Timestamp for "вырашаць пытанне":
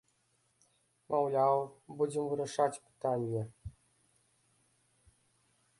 2.31-3.41